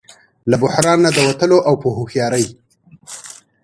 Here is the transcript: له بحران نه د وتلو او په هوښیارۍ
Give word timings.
له 0.49 0.55
بحران 0.63 0.97
نه 1.05 1.09
د 1.15 1.19
وتلو 1.27 1.57
او 1.67 1.73
په 1.81 1.87
هوښیارۍ 1.97 2.45